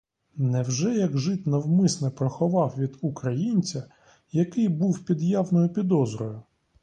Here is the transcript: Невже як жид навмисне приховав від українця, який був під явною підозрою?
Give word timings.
Невже 0.37 0.95
як 0.95 1.17
жид 1.17 1.47
навмисне 1.47 2.09
приховав 2.09 2.75
від 2.77 2.97
українця, 3.01 3.83
який 4.31 4.67
був 4.69 5.05
під 5.05 5.21
явною 5.23 5.69
підозрою? 5.69 6.43